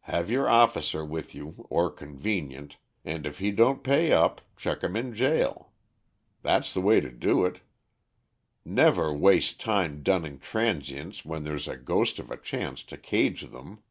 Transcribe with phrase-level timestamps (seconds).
[0.00, 4.94] Have your officer with you or convenient, and if he don't pay up, chuck him
[4.94, 5.72] in jail.
[6.42, 7.60] That's the way to do it.
[8.62, 13.82] Never waste time dunning 'transients' when there's a ghost of a chance to cage them."